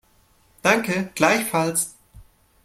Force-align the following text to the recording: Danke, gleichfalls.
Danke, 0.63 1.11
gleichfalls. 1.13 1.93